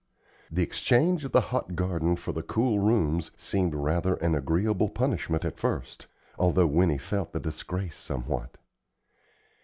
[0.49, 5.45] The exchange of the hot garden for the cool rooms seemed rather an agreeable punishment
[5.45, 6.07] at first,
[6.39, 8.57] although Winnie felt the disgrace somewhat.